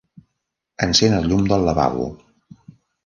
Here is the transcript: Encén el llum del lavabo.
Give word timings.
Encén 0.87 1.17
el 1.17 1.29
llum 1.33 1.45
del 1.51 1.67
lavabo. 1.67 2.09